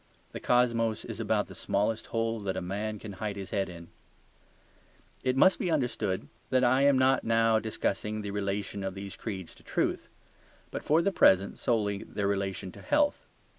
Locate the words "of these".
8.83-9.15